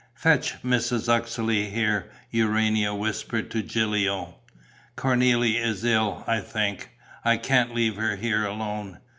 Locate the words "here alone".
8.15-8.97